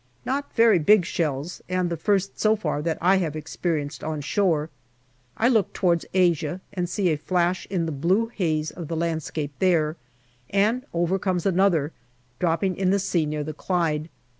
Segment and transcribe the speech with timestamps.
[0.25, 4.71] Not very big shells, and the first, so far, that I have experienced on shore.
[5.37, 9.51] I look towards Asia and see a flash in the blue haze of the landscape
[9.59, 9.97] there,
[10.49, 11.91] and over comes another,
[12.39, 14.09] dropping in the sea near the Clyde.